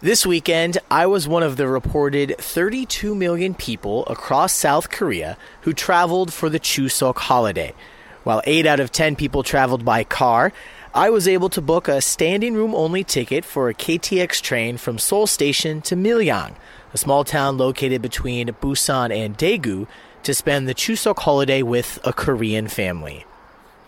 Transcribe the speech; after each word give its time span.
This 0.00 0.24
weekend, 0.24 0.78
I 0.92 1.06
was 1.06 1.26
one 1.26 1.42
of 1.42 1.56
the 1.56 1.66
reported 1.66 2.36
32 2.38 3.16
million 3.16 3.52
people 3.52 4.06
across 4.06 4.52
South 4.52 4.90
Korea 4.90 5.36
who 5.62 5.72
traveled 5.72 6.32
for 6.32 6.48
the 6.48 6.60
Chuseok 6.60 7.18
holiday. 7.18 7.74
While 8.22 8.40
8 8.44 8.64
out 8.64 8.78
of 8.78 8.92
10 8.92 9.16
people 9.16 9.42
traveled 9.42 9.84
by 9.84 10.04
car, 10.04 10.52
I 10.94 11.10
was 11.10 11.26
able 11.26 11.48
to 11.48 11.60
book 11.60 11.88
a 11.88 12.00
standing 12.00 12.54
room 12.54 12.76
only 12.76 13.02
ticket 13.02 13.44
for 13.44 13.68
a 13.68 13.74
KTX 13.74 14.40
train 14.40 14.76
from 14.76 15.00
Seoul 15.00 15.26
Station 15.26 15.82
to 15.82 15.96
Miryang, 15.96 16.54
a 16.94 16.98
small 16.98 17.24
town 17.24 17.58
located 17.58 18.00
between 18.00 18.46
Busan 18.50 19.12
and 19.12 19.36
Daegu, 19.36 19.88
to 20.22 20.32
spend 20.32 20.68
the 20.68 20.76
Chuseok 20.76 21.18
holiday 21.18 21.62
with 21.62 21.98
a 22.04 22.12
Korean 22.12 22.68
family. 22.68 23.26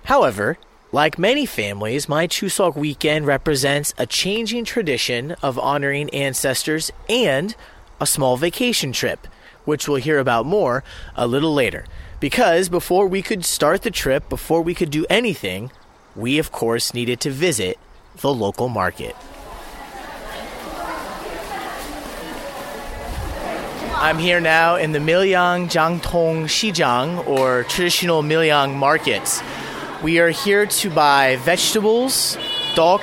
However, 0.06 0.58
like 0.92 1.18
many 1.18 1.46
families, 1.46 2.08
my 2.08 2.26
Chuseok 2.26 2.74
weekend 2.74 3.26
represents 3.26 3.94
a 3.96 4.06
changing 4.06 4.64
tradition 4.64 5.32
of 5.42 5.58
honoring 5.58 6.10
ancestors 6.10 6.90
and 7.08 7.54
a 8.00 8.06
small 8.06 8.36
vacation 8.36 8.92
trip, 8.92 9.28
which 9.64 9.86
we'll 9.86 10.00
hear 10.00 10.18
about 10.18 10.46
more 10.46 10.82
a 11.14 11.26
little 11.26 11.54
later. 11.54 11.84
Because 12.18 12.68
before 12.68 13.06
we 13.06 13.22
could 13.22 13.44
start 13.44 13.82
the 13.82 13.90
trip, 13.90 14.28
before 14.28 14.62
we 14.62 14.74
could 14.74 14.90
do 14.90 15.06
anything, 15.08 15.70
we 16.16 16.38
of 16.38 16.50
course 16.50 16.92
needed 16.92 17.20
to 17.20 17.30
visit 17.30 17.78
the 18.16 18.34
local 18.34 18.68
market. 18.68 19.14
I'm 23.94 24.18
here 24.18 24.40
now 24.40 24.76
in 24.76 24.92
the 24.92 24.98
Miryang 24.98 25.68
Jeontong 25.68 26.44
Shijang, 26.44 27.26
or 27.28 27.64
traditional 27.64 28.22
Miryang 28.22 28.74
markets. 28.74 29.42
We 30.02 30.18
are 30.20 30.30
here 30.30 30.64
to 30.64 30.88
buy 30.88 31.36
vegetables, 31.36 32.38
tteok, 32.74 33.02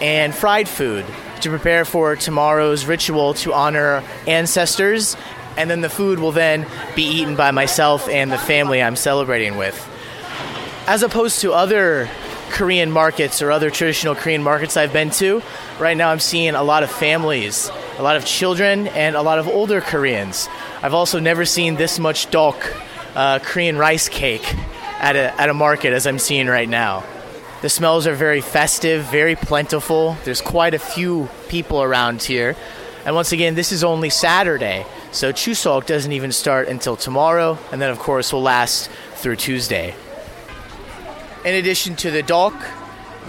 and 0.00 0.32
fried 0.32 0.68
food 0.68 1.04
to 1.40 1.48
prepare 1.48 1.84
for 1.84 2.14
tomorrow's 2.14 2.84
ritual 2.86 3.34
to 3.34 3.52
honor 3.52 4.04
ancestors, 4.28 5.16
and 5.56 5.68
then 5.68 5.80
the 5.80 5.88
food 5.88 6.20
will 6.20 6.30
then 6.30 6.68
be 6.94 7.02
eaten 7.02 7.34
by 7.34 7.50
myself 7.50 8.08
and 8.08 8.30
the 8.30 8.38
family 8.38 8.80
I'm 8.80 8.94
celebrating 8.94 9.56
with. 9.56 9.74
As 10.86 11.02
opposed 11.02 11.40
to 11.40 11.52
other 11.52 12.08
Korean 12.50 12.92
markets 12.92 13.42
or 13.42 13.50
other 13.50 13.68
traditional 13.68 14.14
Korean 14.14 14.44
markets 14.44 14.76
I've 14.76 14.92
been 14.92 15.10
to, 15.10 15.42
right 15.80 15.96
now 15.96 16.10
I'm 16.10 16.20
seeing 16.20 16.54
a 16.54 16.62
lot 16.62 16.84
of 16.84 16.92
families, 16.92 17.68
a 17.98 18.04
lot 18.04 18.14
of 18.14 18.24
children, 18.24 18.86
and 18.86 19.16
a 19.16 19.22
lot 19.22 19.40
of 19.40 19.48
older 19.48 19.80
Koreans. 19.80 20.48
I've 20.80 20.94
also 20.94 21.18
never 21.18 21.44
seen 21.44 21.74
this 21.74 21.98
much 21.98 22.30
tteok, 22.30 22.76
uh, 23.16 23.40
Korean 23.40 23.76
rice 23.76 24.08
cake 24.08 24.54
at 25.00 25.16
a, 25.16 25.40
at 25.40 25.48
a 25.48 25.54
market 25.54 25.92
as 25.92 26.06
I'm 26.06 26.18
seeing 26.18 26.46
right 26.46 26.68
now. 26.68 27.04
The 27.62 27.68
smells 27.68 28.06
are 28.06 28.14
very 28.14 28.40
festive, 28.40 29.04
very 29.04 29.34
plentiful. 29.34 30.16
There's 30.24 30.40
quite 30.40 30.74
a 30.74 30.78
few 30.78 31.28
people 31.48 31.82
around 31.82 32.22
here. 32.22 32.54
And 33.04 33.14
once 33.14 33.32
again, 33.32 33.54
this 33.54 33.72
is 33.72 33.82
only 33.82 34.10
Saturday, 34.10 34.84
so 35.10 35.32
Chuseok 35.32 35.86
doesn't 35.86 36.12
even 36.12 36.32
start 36.32 36.68
until 36.68 36.96
tomorrow, 36.96 37.58
and 37.72 37.80
then, 37.80 37.90
of 37.90 37.98
course, 37.98 38.30
will 38.30 38.42
last 38.42 38.90
through 39.14 39.36
Tuesday. 39.36 39.94
In 41.44 41.54
addition 41.54 41.96
to 41.96 42.10
the 42.10 42.22
tteok, 42.22 42.62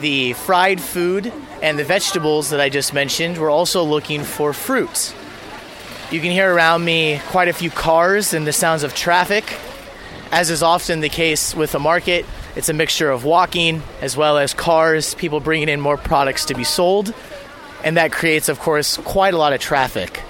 the 0.02 0.34
fried 0.34 0.82
food, 0.82 1.32
and 1.62 1.80
the 1.80 1.86
vegetables 1.86 2.50
that 2.50 2.60
I 2.60 2.68
just 2.68 2.94
mentioned, 2.94 3.38
we're 3.38 3.50
also 3.50 3.84
looking 3.84 4.24
for 4.24 4.52
fruits. 4.52 5.14
You 6.12 6.20
can 6.20 6.32
hear 6.32 6.54
around 6.54 6.84
me 6.84 7.22
quite 7.28 7.48
a 7.48 7.54
few 7.54 7.70
cars 7.70 8.34
and 8.34 8.46
the 8.46 8.52
sounds 8.52 8.84
of 8.84 8.94
traffic. 8.94 9.58
As 10.32 10.50
is 10.50 10.64
often 10.64 11.02
the 11.02 11.10
case 11.10 11.54
with 11.54 11.76
a 11.76 11.80
market, 11.80 12.26
it's 12.56 12.70
a 12.70 12.74
mixture 12.74 13.12
of 13.12 13.26
walking 13.26 13.84
as 14.02 14.16
well 14.16 14.38
as 14.38 14.54
cars, 14.54 15.14
people 15.14 15.42
bringing 15.42 15.68
in 15.68 15.82
more 15.82 15.98
products 15.98 16.46
to 16.46 16.54
be 16.54 16.64
sold, 16.64 17.14
and 17.84 17.98
that 17.98 18.14
creates, 18.14 18.48
of 18.48 18.58
course, 18.58 18.96
quite 18.98 19.34
a 19.34 19.38
lot 19.38 19.52
of 19.52 19.60
traffic. 19.60 20.22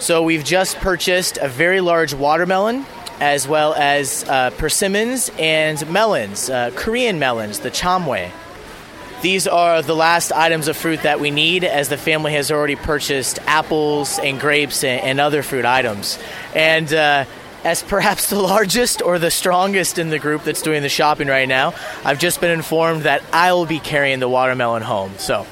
So 0.00 0.22
we've 0.22 0.44
just 0.44 0.76
purchased 0.78 1.38
a 1.40 1.48
very 1.48 1.80
large 1.80 2.12
watermelon, 2.12 2.84
as 3.20 3.46
well 3.46 3.72
as 3.74 4.24
uh, 4.24 4.50
persimmons 4.50 5.30
and 5.38 5.88
melons, 5.88 6.50
uh, 6.50 6.72
Korean 6.74 7.20
melons, 7.20 7.60
the 7.60 7.70
chamoe. 7.70 8.30
These 9.22 9.46
are 9.46 9.80
the 9.80 9.96
last 9.96 10.32
items 10.32 10.68
of 10.68 10.76
fruit 10.76 11.02
that 11.02 11.20
we 11.20 11.30
need, 11.30 11.62
as 11.62 11.88
the 11.88 11.96
family 11.96 12.32
has 12.32 12.50
already 12.50 12.76
purchased 12.76 13.38
apples 13.46 14.18
and 14.18 14.40
grapes 14.40 14.82
and, 14.82 15.00
and 15.02 15.20
other 15.20 15.42
fruit 15.42 15.64
items. 15.64 16.18
And 16.54 16.92
uh, 16.92 17.24
as 17.66 17.82
perhaps 17.82 18.30
the 18.30 18.40
largest 18.40 19.02
or 19.02 19.18
the 19.18 19.28
strongest 19.28 19.98
in 19.98 20.08
the 20.08 20.20
group 20.20 20.44
that's 20.44 20.62
doing 20.62 20.82
the 20.82 20.88
shopping 20.88 21.26
right 21.26 21.48
now, 21.48 21.74
I've 22.04 22.20
just 22.20 22.40
been 22.40 22.52
informed 22.52 23.02
that 23.02 23.24
I 23.32 23.52
will 23.54 23.66
be 23.66 23.80
carrying 23.80 24.20
the 24.20 24.28
watermelon 24.28 24.82
home. 24.82 25.12
So 25.18 25.44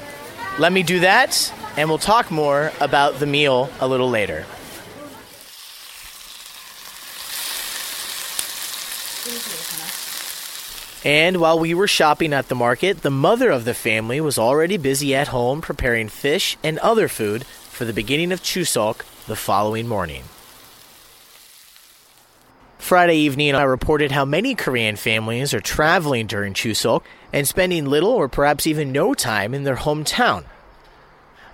let 0.57 0.71
me 0.71 0.81
do 0.81 1.01
that, 1.01 1.53
and 1.75 1.89
we'll 1.89 1.97
talk 1.97 2.31
more 2.31 2.71
about 2.79 3.19
the 3.19 3.25
meal 3.25 3.69
a 3.81 3.87
little 3.89 4.09
later. 4.09 4.45
And 11.03 11.37
while 11.37 11.59
we 11.59 11.73
were 11.73 11.87
shopping 11.87 12.31
at 12.31 12.47
the 12.47 12.55
market, 12.55 13.01
the 13.01 13.11
mother 13.11 13.51
of 13.51 13.65
the 13.65 13.73
family 13.73 14.21
was 14.21 14.39
already 14.39 14.77
busy 14.77 15.13
at 15.13 15.27
home 15.27 15.59
preparing 15.59 16.07
fish 16.07 16.55
and 16.63 16.79
other 16.79 17.09
food 17.09 17.45
for 17.45 17.83
the 17.83 17.91
beginning 17.91 18.31
of 18.31 18.41
Chuseok 18.41 19.01
the 19.25 19.35
following 19.35 19.85
morning. 19.85 20.23
Friday 22.84 23.16
evening, 23.16 23.54
I 23.54 23.62
reported 23.62 24.10
how 24.10 24.24
many 24.24 24.54
Korean 24.54 24.96
families 24.96 25.54
are 25.54 25.60
traveling 25.60 26.26
during 26.26 26.54
Chuseok 26.54 27.02
and 27.32 27.46
spending 27.46 27.84
little 27.84 28.10
or 28.10 28.26
perhaps 28.28 28.66
even 28.66 28.90
no 28.90 29.14
time 29.14 29.54
in 29.54 29.64
their 29.64 29.76
hometown. 29.76 30.44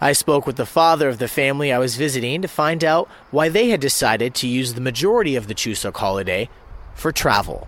I 0.01 0.13
spoke 0.13 0.47
with 0.47 0.57
the 0.57 0.67
father 0.67 1.09
of 1.09 1.19
the 1.19 1.29
family 1.29 1.73
I 1.73 1.79
was 1.79 1.97
visiting 1.97 2.43
to 2.43 2.49
find 2.49 2.85
out 2.85 3.09
why 3.31 3.49
they 3.49 3.71
had 3.71 3.81
decided 3.81 4.35
to 4.37 4.47
use 4.47 4.75
the 4.75 4.81
majority 4.81 5.37
of 5.37 5.49
the 5.49 5.55
Chuseok 5.55 5.97
holiday 5.97 6.49
for 6.95 7.13
travel. 7.13 7.67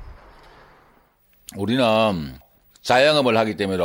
우리는 1.56 2.38
자영업을 2.82 3.37
하기 3.37 3.56
때문에 3.56 3.82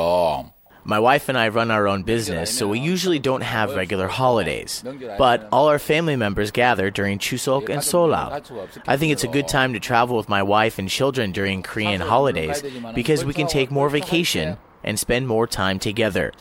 my 0.88 0.98
wife 0.98 1.28
and 1.28 1.36
I 1.36 1.48
run 1.48 1.70
our 1.70 1.86
own 1.86 2.02
business, 2.02 2.50
so 2.50 2.66
we 2.66 2.80
usually 2.80 3.18
don't 3.18 3.42
have 3.42 3.76
regular 3.76 4.08
holidays. 4.08 4.82
But 5.18 5.46
all 5.52 5.68
our 5.68 5.78
family 5.78 6.16
members 6.16 6.50
gather 6.50 6.88
during 6.88 7.18
Chuseok 7.18 7.68
and 7.68 7.82
Seollal. 7.82 8.80
I 8.86 8.96
think 8.96 9.12
it's 9.12 9.22
a 9.22 9.28
good 9.28 9.46
time 9.48 9.74
to 9.74 9.80
travel 9.80 10.16
with 10.16 10.30
my 10.30 10.42
wife 10.42 10.78
and 10.78 10.88
children 10.88 11.30
during 11.30 11.62
Korean 11.62 12.00
holidays 12.00 12.62
because 12.94 13.22
we 13.22 13.34
can 13.34 13.48
take 13.48 13.70
more 13.70 13.90
vacation 13.90 14.56
and 14.82 14.98
spend 14.98 15.28
more 15.28 15.46
time 15.46 15.78
together. 15.78 16.32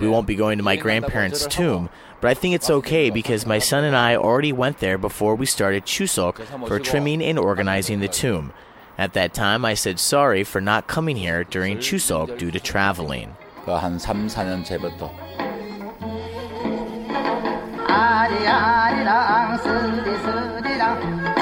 We 0.00 0.08
won't 0.08 0.26
be 0.26 0.34
going 0.34 0.58
to 0.58 0.64
my 0.64 0.74
grandparents' 0.74 1.46
tomb, 1.46 1.88
but 2.20 2.32
I 2.32 2.34
think 2.34 2.56
it's 2.56 2.70
okay 2.70 3.10
because 3.10 3.46
my 3.46 3.60
son 3.60 3.84
and 3.84 3.94
I 3.94 4.16
already 4.16 4.52
went 4.52 4.80
there 4.80 4.98
before 4.98 5.36
we 5.36 5.46
started 5.46 5.84
Chuseok 5.84 6.66
for 6.66 6.80
trimming 6.80 7.22
and 7.22 7.38
organizing 7.38 8.00
the 8.00 8.08
tomb. 8.08 8.52
At 8.98 9.12
that 9.12 9.34
time, 9.34 9.64
I 9.64 9.74
said 9.74 10.00
sorry 10.00 10.42
for 10.42 10.60
not 10.60 10.88
coming 10.88 11.14
here 11.14 11.44
during 11.44 11.78
Chuseok 11.78 12.36
due 12.38 12.50
to 12.50 12.58
traveling. 12.58 13.36
그한 13.64 13.98
3, 13.98 14.28
아리아리랑 17.88 19.56
스리스리랑 19.58 21.34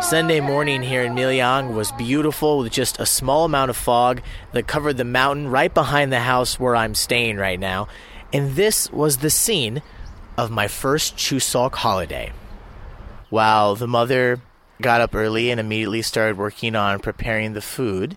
Sunday 0.00 0.40
morning 0.40 0.82
here 0.82 1.02
in 1.02 1.14
Miryang 1.14 1.74
was 1.74 1.92
beautiful 1.92 2.60
with 2.60 2.72
just 2.72 2.98
a 2.98 3.04
small 3.04 3.44
amount 3.44 3.68
of 3.68 3.76
fog 3.76 4.22
that 4.52 4.66
covered 4.66 4.96
the 4.96 5.04
mountain 5.04 5.48
right 5.48 5.74
behind 5.74 6.10
the 6.10 6.20
house 6.20 6.58
where 6.58 6.74
I'm 6.74 6.94
staying 6.94 7.36
right 7.36 7.60
now. 7.60 7.88
And 8.32 8.56
this 8.56 8.90
was 8.90 9.18
the 9.18 9.28
scene 9.28 9.82
of 10.38 10.50
my 10.50 10.66
first 10.66 11.16
Chuseok 11.16 11.74
holiday. 11.74 12.32
While 13.28 13.74
the 13.74 13.86
mother 13.86 14.40
got 14.80 15.00
up 15.00 15.14
early 15.14 15.50
and 15.50 15.60
immediately 15.60 16.02
started 16.02 16.36
working 16.36 16.74
on 16.76 17.00
preparing 17.00 17.52
the 17.52 17.60
food, 17.60 18.16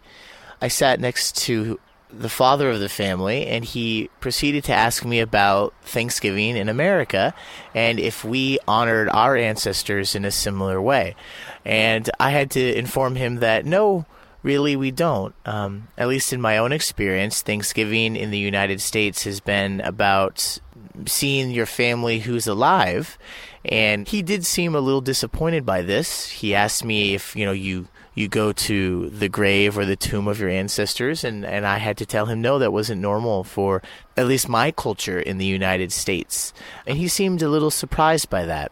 I 0.61 0.67
sat 0.67 0.99
next 0.99 1.35
to 1.43 1.79
the 2.13 2.29
father 2.29 2.69
of 2.69 2.79
the 2.79 2.89
family 2.89 3.47
and 3.47 3.63
he 3.63 4.09
proceeded 4.19 4.63
to 4.65 4.73
ask 4.73 5.05
me 5.05 5.19
about 5.19 5.73
Thanksgiving 5.81 6.57
in 6.57 6.67
America 6.67 7.33
and 7.73 7.99
if 7.99 8.25
we 8.25 8.59
honored 8.67 9.09
our 9.09 9.35
ancestors 9.37 10.13
in 10.13 10.25
a 10.25 10.31
similar 10.31 10.81
way. 10.81 11.15
And 11.63 12.09
I 12.19 12.31
had 12.31 12.51
to 12.51 12.77
inform 12.77 13.15
him 13.15 13.37
that 13.37 13.65
no, 13.65 14.05
really 14.43 14.75
we 14.75 14.91
don't. 14.91 15.33
Um, 15.45 15.87
at 15.97 16.07
least 16.07 16.33
in 16.33 16.41
my 16.41 16.57
own 16.57 16.71
experience, 16.71 17.41
Thanksgiving 17.41 18.15
in 18.15 18.31
the 18.31 18.37
United 18.37 18.81
States 18.81 19.23
has 19.23 19.39
been 19.39 19.81
about 19.81 20.59
seeing 21.07 21.51
your 21.51 21.65
family 21.65 22.19
who's 22.19 22.47
alive. 22.47 23.17
And 23.63 24.07
he 24.07 24.21
did 24.21 24.45
seem 24.45 24.75
a 24.75 24.79
little 24.79 25.01
disappointed 25.01 25.65
by 25.65 25.81
this. 25.81 26.29
He 26.29 26.55
asked 26.55 26.83
me 26.83 27.13
if, 27.13 27.35
you 27.35 27.45
know, 27.45 27.51
you 27.51 27.87
you 28.13 28.27
go 28.27 28.51
to 28.51 29.09
the 29.09 29.29
grave 29.29 29.77
or 29.77 29.85
the 29.85 29.95
tomb 29.95 30.27
of 30.27 30.37
your 30.39 30.49
ancestors 30.49 31.23
and, 31.23 31.45
and 31.45 31.65
I 31.65 31.77
had 31.77 31.95
to 31.97 32.05
tell 32.05 32.25
him 32.25 32.41
no 32.41 32.59
that 32.59 32.73
wasn't 32.73 32.99
normal 32.99 33.45
for 33.45 33.81
at 34.17 34.27
least 34.27 34.49
my 34.49 34.71
culture 34.71 35.17
in 35.17 35.37
the 35.37 35.45
United 35.45 35.93
States. 35.93 36.51
And 36.85 36.97
he 36.97 37.07
seemed 37.07 37.41
a 37.41 37.47
little 37.47 37.71
surprised 37.71 38.29
by 38.29 38.43
that. 38.45 38.71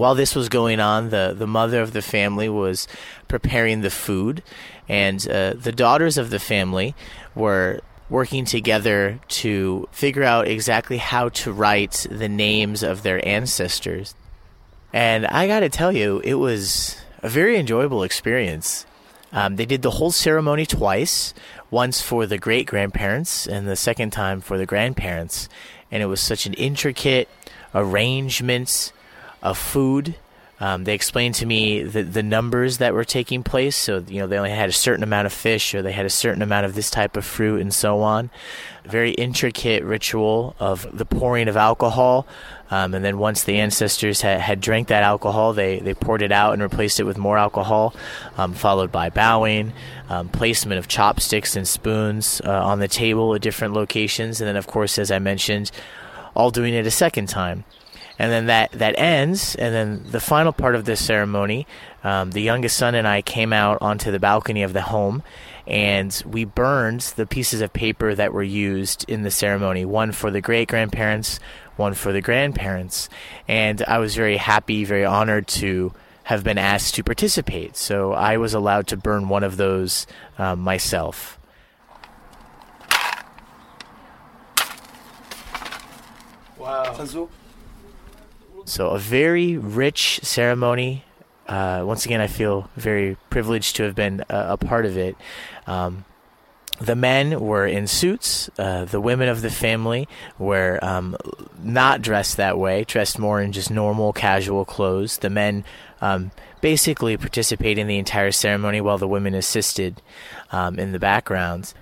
while 0.00 0.14
this 0.14 0.34
was 0.34 0.48
going 0.48 0.80
on, 0.80 1.10
the, 1.10 1.34
the 1.36 1.46
mother 1.46 1.82
of 1.82 1.92
the 1.92 2.00
family 2.00 2.48
was 2.48 2.88
preparing 3.28 3.82
the 3.82 3.90
food, 3.90 4.42
and 4.88 5.28
uh, 5.28 5.52
the 5.54 5.72
daughters 5.72 6.16
of 6.16 6.30
the 6.30 6.38
family 6.38 6.94
were 7.34 7.80
working 8.10 8.44
together 8.44 9.20
to 9.28 9.88
figure 9.92 10.24
out 10.24 10.48
exactly 10.48 10.98
how 10.98 11.28
to 11.30 11.52
write 11.52 12.06
the 12.10 12.28
names 12.28 12.82
of 12.82 13.02
their 13.02 13.26
ancestors. 13.26 14.14
And 14.92 15.26
I 15.26 15.46
got 15.46 15.60
to 15.60 15.68
tell 15.68 15.92
you, 15.92 16.20
it 16.24 16.34
was 16.34 16.96
a 17.22 17.28
very 17.28 17.56
enjoyable 17.56 18.02
experience. 18.02 18.84
Um, 19.32 19.54
they 19.54 19.64
did 19.64 19.82
the 19.82 19.92
whole 19.92 20.10
ceremony 20.10 20.66
twice 20.66 21.32
once 21.70 22.02
for 22.02 22.26
the 22.26 22.36
great 22.36 22.66
grandparents, 22.66 23.46
and 23.46 23.68
the 23.68 23.76
second 23.76 24.10
time 24.10 24.40
for 24.40 24.58
the 24.58 24.66
grandparents. 24.66 25.48
And 25.92 26.02
it 26.02 26.06
was 26.06 26.20
such 26.20 26.46
an 26.46 26.54
intricate 26.54 27.28
arrangement 27.72 28.92
of 29.40 29.56
food. 29.56 30.16
Um, 30.60 30.84
they 30.84 30.94
explained 30.94 31.36
to 31.36 31.46
me 31.46 31.82
the, 31.82 32.02
the 32.02 32.22
numbers 32.22 32.78
that 32.78 32.92
were 32.92 33.04
taking 33.04 33.42
place. 33.42 33.74
So, 33.74 34.04
you 34.06 34.20
know, 34.20 34.26
they 34.26 34.36
only 34.36 34.50
had 34.50 34.68
a 34.68 34.72
certain 34.72 35.02
amount 35.02 35.26
of 35.26 35.32
fish 35.32 35.74
or 35.74 35.80
they 35.80 35.92
had 35.92 36.04
a 36.04 36.10
certain 36.10 36.42
amount 36.42 36.66
of 36.66 36.74
this 36.74 36.90
type 36.90 37.16
of 37.16 37.24
fruit 37.24 37.62
and 37.62 37.72
so 37.72 38.02
on. 38.02 38.28
Very 38.84 39.12
intricate 39.12 39.82
ritual 39.82 40.54
of 40.60 40.86
the 40.96 41.06
pouring 41.06 41.48
of 41.48 41.56
alcohol. 41.56 42.26
Um, 42.70 42.92
and 42.94 43.02
then 43.02 43.18
once 43.18 43.44
the 43.44 43.58
ancestors 43.58 44.20
had, 44.20 44.40
had 44.40 44.60
drank 44.60 44.88
that 44.88 45.02
alcohol, 45.02 45.54
they, 45.54 45.80
they 45.80 45.94
poured 45.94 46.20
it 46.20 46.30
out 46.30 46.52
and 46.52 46.62
replaced 46.62 47.00
it 47.00 47.04
with 47.04 47.16
more 47.16 47.38
alcohol, 47.38 47.94
um, 48.36 48.52
followed 48.52 48.92
by 48.92 49.08
bowing, 49.08 49.72
um, 50.08 50.28
placement 50.28 50.78
of 50.78 50.86
chopsticks 50.86 51.56
and 51.56 51.66
spoons 51.66 52.40
uh, 52.44 52.50
on 52.50 52.78
the 52.78 52.86
table 52.86 53.34
at 53.34 53.40
different 53.40 53.72
locations. 53.72 54.40
And 54.40 54.46
then, 54.46 54.56
of 54.56 54.66
course, 54.66 54.98
as 54.98 55.10
I 55.10 55.18
mentioned, 55.18 55.70
all 56.36 56.50
doing 56.50 56.74
it 56.74 56.86
a 56.86 56.90
second 56.92 57.28
time 57.28 57.64
and 58.20 58.30
then 58.30 58.46
that 58.46 58.70
that 58.72 58.94
ends 58.98 59.54
and 59.54 59.74
then 59.74 60.04
the 60.10 60.20
final 60.20 60.52
part 60.52 60.74
of 60.74 60.84
this 60.84 61.02
ceremony 61.02 61.66
um, 62.04 62.30
the 62.32 62.42
youngest 62.42 62.76
son 62.76 62.94
and 62.94 63.08
i 63.08 63.22
came 63.22 63.50
out 63.50 63.78
onto 63.80 64.12
the 64.12 64.20
balcony 64.20 64.62
of 64.62 64.74
the 64.74 64.82
home 64.82 65.22
and 65.66 66.22
we 66.26 66.44
burned 66.44 67.00
the 67.16 67.26
pieces 67.26 67.62
of 67.62 67.72
paper 67.72 68.14
that 68.14 68.34
were 68.34 68.42
used 68.42 69.08
in 69.08 69.22
the 69.22 69.30
ceremony 69.30 69.86
one 69.86 70.12
for 70.12 70.30
the 70.30 70.42
great 70.42 70.68
grandparents 70.68 71.40
one 71.76 71.94
for 71.94 72.12
the 72.12 72.20
grandparents. 72.20 73.08
And 73.48 73.82
i 73.88 73.98
was 73.98 74.14
very 74.14 74.36
happy 74.36 74.84
very 74.84 75.06
honored 75.06 75.48
to 75.48 75.94
have 76.24 76.44
been 76.44 76.58
asked 76.58 76.94
to 76.96 77.02
participate. 77.02 77.74
So 77.76 78.12
i 78.12 78.36
was 78.36 78.52
allowed 78.52 78.86
to 78.88 78.98
burn 78.98 79.30
one 79.30 79.42
of 79.42 79.56
those 79.56 80.06
um, 80.36 80.60
myself 80.60 81.38
So, 88.70 88.90
a 88.90 89.00
very 89.00 89.56
rich 89.56 90.20
ceremony. 90.22 91.02
Uh, 91.48 91.82
once 91.84 92.04
again, 92.06 92.20
I 92.20 92.28
feel 92.28 92.70
very 92.76 93.16
privileged 93.28 93.74
to 93.76 93.82
have 93.82 93.96
been 93.96 94.24
a, 94.28 94.52
a 94.52 94.56
part 94.56 94.86
of 94.86 94.96
it. 94.96 95.16
Um, 95.66 96.04
the 96.80 96.94
men 96.94 97.40
were 97.40 97.66
in 97.66 97.88
suits. 97.88 98.48
Uh, 98.56 98.84
the 98.84 99.00
women 99.00 99.28
of 99.28 99.42
the 99.42 99.50
family 99.50 100.06
were 100.38 100.78
um, 100.82 101.16
not 101.60 102.00
dressed 102.00 102.36
that 102.36 102.58
way, 102.58 102.84
dressed 102.84 103.18
more 103.18 103.40
in 103.40 103.50
just 103.50 103.72
normal, 103.72 104.12
casual 104.12 104.64
clothes. 104.64 105.18
The 105.18 105.30
men 105.30 105.64
um, 106.00 106.30
basically 106.60 107.16
participated 107.16 107.78
in 107.78 107.88
the 107.88 107.98
entire 107.98 108.30
ceremony 108.30 108.80
while 108.80 108.98
the 108.98 109.08
women 109.08 109.34
assisted 109.34 110.00
um, 110.52 110.78
in 110.78 110.92
the 110.92 111.00
background 111.00 111.74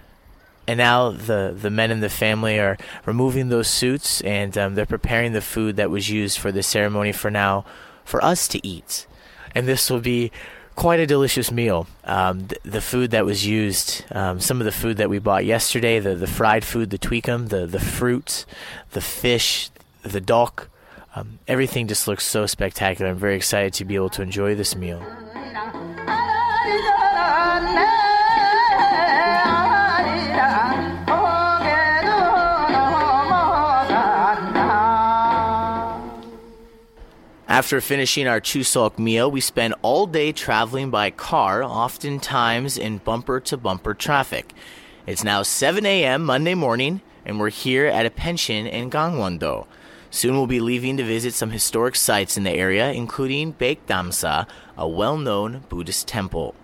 and 0.69 0.77
now 0.77 1.11
the 1.11 1.57
the 1.59 1.71
men 1.71 1.91
in 1.91 2.01
the 2.01 2.11
family 2.11 2.59
are 2.59 2.77
removing 3.07 3.49
those 3.49 3.69
suits 3.69 4.21
and 4.21 4.57
um, 4.59 4.75
they're 4.75 4.85
preparing 4.87 5.33
the 5.33 5.41
food 5.41 5.77
that 5.77 5.91
was 5.91 6.11
used 6.11 6.39
for 6.39 6.53
the 6.53 6.63
ceremony 6.63 7.11
for 7.11 7.31
now 7.31 7.65
for 8.05 8.23
us 8.23 8.47
to 8.49 8.65
eat. 8.65 9.07
And 9.55 9.67
this 9.67 9.91
will 9.91 10.01
be 10.01 10.31
quite 10.77 11.01
a 11.01 11.07
delicious 11.07 11.51
meal. 11.51 11.89
Um, 12.05 12.47
the, 12.49 12.59
the, 12.65 12.81
food 12.83 13.11
that 13.11 13.25
was 13.25 13.47
used 13.47 14.05
um, 14.13 14.41
some 14.41 14.61
of 14.61 14.67
the 14.67 14.73
food 14.73 14.99
that 14.99 15.09
we 15.09 15.19
bought 15.19 15.47
yesterday 15.47 15.99
the, 16.01 16.15
the 16.15 16.27
fried 16.27 16.65
food 16.65 16.91
the 16.91 16.99
twigim 16.99 17.49
the, 17.49 17.67
the 17.67 17.81
fruit 17.81 18.45
the 18.91 19.01
fish 19.01 19.71
the 20.03 20.21
tteok 20.21 20.67
um, 21.17 21.39
everything 21.49 21.89
just 21.89 22.07
looks 22.07 22.25
so 22.25 22.45
spectacular. 22.45 23.11
I'm 23.11 23.17
very 23.17 23.37
excited 23.37 23.73
to 23.75 23.87
be 23.87 23.95
able 23.95 24.11
to 24.11 24.23
enjoy 24.23 24.55
this 24.55 24.77
meal 24.77 25.03
After 37.59 37.81
finishing 37.81 38.29
our 38.29 38.41
Chuseok 38.41 39.01
meal, 39.01 39.29
we 39.29 39.41
spend 39.41 39.75
all 39.83 40.07
day 40.07 40.31
traveling 40.31 40.91
by 40.91 41.11
car, 41.11 41.65
oftentimes 41.65 42.79
in 42.79 42.99
bumper 42.99 43.41
to 43.41 43.57
bumper 43.57 43.95
traffic. 43.95 44.55
It's 45.09 45.25
now 45.25 45.43
7 45.43 45.85
a.m. 45.85 46.25
Monday 46.25 46.55
morning, 46.55 47.01
and 47.27 47.41
we're 47.41 47.51
here 47.51 47.87
at 47.87 48.07
a 48.07 48.11
pension 48.11 48.69
in 48.69 48.91
Gangwon-do. 48.91 49.67
Soon 50.09 50.37
we'll 50.37 50.47
be 50.47 50.61
leaving 50.61 50.97
to 50.99 51.03
visit 51.03 51.35
some 51.35 51.51
historic 51.51 51.97
sites 51.97 52.37
in 52.37 52.45
the 52.45 52.53
area, 52.53 52.93
including 52.93 53.55
Baekdamsa, 53.55 54.47
a 54.77 54.87
well 54.87 55.19
known 55.19 55.65
Buddhist 55.69 56.07
temple. 56.07 56.55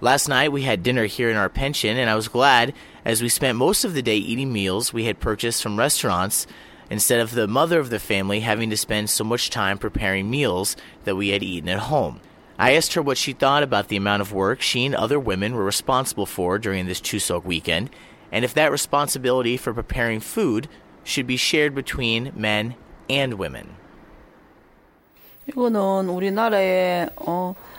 Last 0.00 0.28
night 0.28 0.52
we 0.52 0.62
had 0.62 0.84
dinner 0.84 1.06
here 1.06 1.30
in 1.30 1.36
our 1.36 1.48
pension, 1.48 1.96
and 1.96 2.08
I 2.08 2.14
was 2.14 2.28
glad 2.28 2.74
as 3.04 3.22
we 3.22 3.28
spent 3.28 3.58
most 3.58 3.84
of 3.84 3.94
the 3.94 4.02
day 4.02 4.18
eating 4.18 4.52
meals 4.52 4.92
we 4.92 5.06
had 5.06 5.18
purchased 5.18 5.64
from 5.64 5.76
restaurants 5.76 6.46
instead 6.90 7.20
of 7.20 7.32
the 7.32 7.48
mother 7.48 7.78
of 7.78 7.90
the 7.90 7.98
family 7.98 8.40
having 8.40 8.70
to 8.70 8.76
spend 8.76 9.10
so 9.10 9.24
much 9.24 9.50
time 9.50 9.78
preparing 9.78 10.30
meals 10.30 10.76
that 11.04 11.16
we 11.16 11.28
had 11.28 11.42
eaten 11.42 11.68
at 11.68 11.80
home. 11.80 12.20
I 12.58 12.74
asked 12.74 12.94
her 12.94 13.02
what 13.02 13.18
she 13.18 13.32
thought 13.32 13.62
about 13.62 13.88
the 13.88 13.96
amount 13.96 14.22
of 14.22 14.32
work 14.32 14.62
she 14.62 14.86
and 14.86 14.94
other 14.94 15.20
women 15.20 15.54
were 15.54 15.64
responsible 15.64 16.26
for 16.26 16.58
during 16.58 16.86
this 16.86 17.00
Chuseok 17.00 17.44
weekend, 17.44 17.90
and 18.32 18.44
if 18.44 18.54
that 18.54 18.70
responsibility 18.70 19.56
for 19.56 19.74
preparing 19.74 20.20
food 20.20 20.68
should 21.04 21.26
be 21.26 21.36
shared 21.36 21.74
between 21.74 22.32
men 22.34 22.74
and 23.08 23.34
women. 23.34 23.76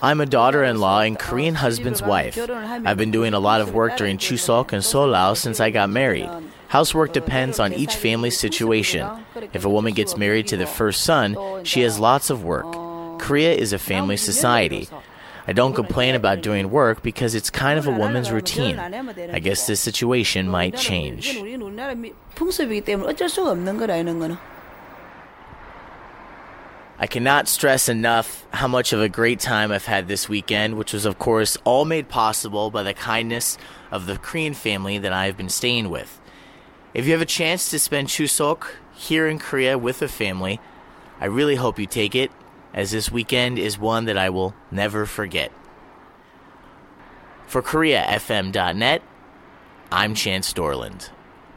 I'm 0.02 0.22
a 0.22 0.26
daughter 0.26 0.64
in 0.64 0.80
law 0.80 1.02
and 1.02 1.20
Korean 1.20 1.56
husband's 1.56 2.02
wife. 2.02 2.38
I've 2.40 2.98
been 2.98 3.12
doing 3.12 3.34
a 3.34 3.40
lot 3.40 3.60
of 3.60 3.74
work 3.74 3.98
during 3.98 4.18
Chuseok 4.18 4.72
and 4.72 4.82
Seollal 4.84 5.36
since 5.36 5.60
I 5.60 5.70
got 5.72 5.90
married. 5.90 6.30
Housework 6.70 7.14
depends 7.14 7.60
on 7.60 7.74
each 7.74 7.96
family's 7.96 8.38
situation. 8.38 9.08
If 9.54 9.64
a 9.64 9.70
woman 9.70 9.94
gets 9.94 10.18
married 10.18 10.48
to 10.48 10.58
the 10.58 10.66
first 10.66 11.04
son, 11.04 11.64
she 11.64 11.82
has 11.82 12.00
lots 12.00 12.30
of 12.30 12.44
work. 12.44 12.72
Korea 13.20 13.54
is 13.54 13.74
a 13.74 13.80
family 13.80 14.18
society. 14.18 14.90
I 15.50 15.54
don't 15.54 15.74
complain 15.74 16.14
about 16.14 16.42
doing 16.42 16.70
work 16.70 17.02
because 17.02 17.34
it's 17.34 17.50
kind 17.50 17.80
of 17.80 17.88
a 17.88 17.92
woman's 17.92 18.32
routine. 18.32 18.78
I 18.78 19.40
guess 19.40 19.66
this 19.66 19.80
situation 19.80 20.50
might 20.50 20.76
change. 20.76 21.38
I 27.00 27.06
cannot 27.06 27.48
stress 27.48 27.88
enough 27.88 28.46
how 28.52 28.68
much 28.68 28.92
of 28.92 29.00
a 29.00 29.08
great 29.08 29.40
time 29.40 29.72
I've 29.72 29.86
had 29.86 30.08
this 30.08 30.28
weekend, 30.28 30.78
which 30.78 30.94
was, 30.94 31.06
of 31.06 31.20
course, 31.20 31.56
all 31.64 31.86
made 31.86 32.10
possible 32.10 32.72
by 32.72 32.84
the 32.84 32.94
kindness 32.94 33.58
of 33.92 34.06
the 34.08 34.18
Korean 34.18 34.56
family 34.56 34.98
that 34.98 35.14
I 35.14 35.28
have 35.28 35.38
been 35.38 35.48
staying 35.50 35.90
with. 35.90 36.20
If 36.94 37.06
you 37.06 37.12
have 37.12 37.22
a 37.22 37.26
chance 37.26 37.70
to 37.70 37.80
spend 37.80 38.08
Chuseok 38.08 38.68
here 38.94 39.28
in 39.28 39.40
Korea 39.40 39.78
with 39.78 40.02
a 40.02 40.08
family, 40.08 40.60
I 41.20 41.26
really 41.26 41.56
hope 41.56 41.80
you 41.80 41.86
take 41.86 42.16
it, 42.16 42.32
as 42.74 42.92
this 42.92 43.12
weekend 43.12 43.60
is 43.60 43.78
one 43.78 44.06
that 44.06 44.18
I 44.18 44.30
will 44.30 44.54
never 44.72 45.06
forget. 45.06 45.52
For 47.46 47.62
KoreaFM.net, 47.62 49.02
I'm 49.92 50.16
Chance 50.16 50.54
Dorland. 50.54 51.10